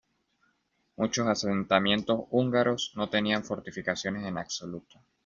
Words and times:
Muchos 0.95 1.27
asentamientos 1.27 2.21
húngaros 2.31 2.91
no 2.95 3.11
tenían 3.11 3.43
fortificaciones 3.43 4.25
en 4.25 4.35
absoluto. 4.39 4.99